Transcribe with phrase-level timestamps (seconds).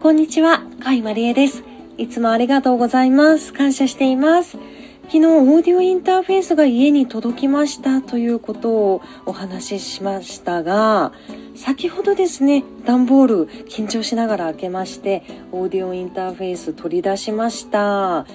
[0.00, 1.62] こんにちは、甲斐まりえです。
[1.96, 3.52] いつもありがとうございます。
[3.52, 4.58] 感謝しています。
[5.02, 11.12] 昨日、オーディオインターフェースが家に届きましたということをお話ししましたが、
[11.54, 15.22] 先ほどですね、段ボール緊張しながら開けまして、
[15.52, 18.26] オーディオインターフェース取り出しました。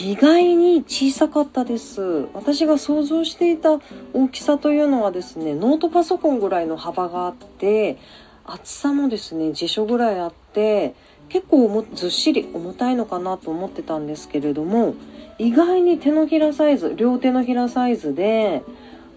[0.00, 2.26] 意外に小さかったです。
[2.32, 3.78] 私が想像していた
[4.14, 7.98] 大きさというのはですね、ノートパソコンぐらいの幅があって、
[8.46, 10.94] 厚さもですね、辞書ぐらいあって、
[11.28, 14.94] 結構ずっしり重たいのかなと思ってたんですけれども、
[15.38, 18.62] 意外に手のひらサイズ、両手のひらサイズで、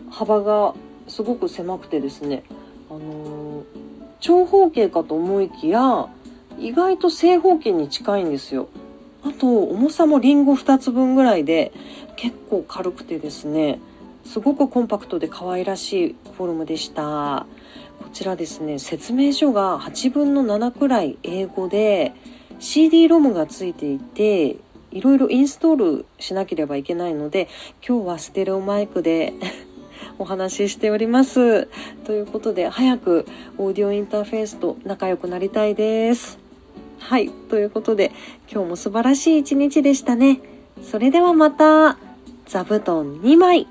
[0.10, 0.76] 幅が
[1.08, 2.44] すごく狭くてですね、
[2.90, 3.86] あのー
[4.26, 6.08] 長方形かと思いきや、
[6.58, 8.70] 意外と正方形に近いんですよ。
[9.26, 11.72] あと、重さもリンゴ2つ分ぐらいで、
[12.16, 13.80] 結構軽くてですね、
[14.24, 17.48] すごくコンパクトで可愛らしいフォルムでした。
[18.00, 22.14] こちらですね、説明書が8分の7くらい英語で、
[22.60, 24.58] CD ロムがついていて、
[24.92, 27.48] いろいろインストールしなければいけないので、
[27.86, 29.34] 今日はステレオマイクで
[30.20, 31.68] お話ししております。
[32.06, 33.26] ということで、早く
[33.58, 36.45] オーディオインターフェースと仲良くなりたいです。
[37.08, 37.30] はい。
[37.30, 38.12] ということで、
[38.52, 40.40] 今日も素晴らしい一日でしたね。
[40.82, 42.00] それではまた、
[42.48, 43.68] 座布団2枚。